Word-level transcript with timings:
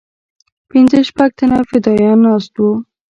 پنځه 0.69 0.97
شپږ 1.09 1.29
تنه 1.39 1.59
فدايان 1.69 2.19
ناست 2.25 2.53
وو. 2.59 2.71